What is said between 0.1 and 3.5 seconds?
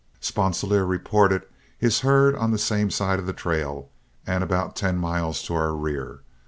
Sponsilier reported his herd on the same side of the